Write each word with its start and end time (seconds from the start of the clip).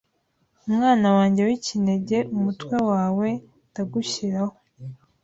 Umwana 0.67 1.07
wanjye 1.15 1.41
w'ikinege 1.47 2.17
Umutwe 2.35 2.75
wawe 2.89 3.29
ndagushyiraho 3.69 4.55